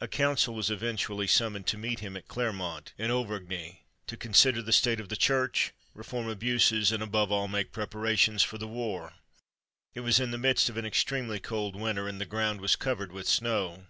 [0.00, 4.70] A council was eventually summoned to meet him at Clermont, in Auvergne, to consider the
[4.72, 9.14] state of the Church, reform abuses, and, above all, make preparations for the war.
[9.92, 13.10] It was in the midst of an extremely cold winter, and the ground was covered
[13.10, 13.88] with snow.